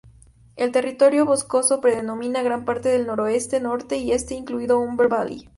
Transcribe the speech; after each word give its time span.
El 0.55 0.71
territorio 0.71 1.27
boscoso 1.27 1.79
predomina 1.79 2.41
gran 2.41 2.65
parte 2.65 2.89
del 2.89 3.05
noroeste, 3.05 3.59
norte 3.59 3.97
y 3.97 4.13
este, 4.13 4.33
incluido 4.33 4.79
Humber 4.79 5.07
Valley. 5.09 5.47